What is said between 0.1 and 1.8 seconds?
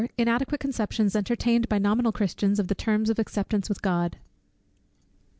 _Inadequate conceptions entertained by